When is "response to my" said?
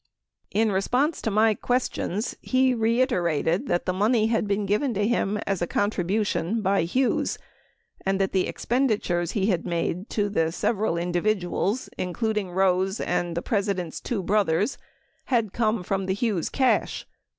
0.71-1.53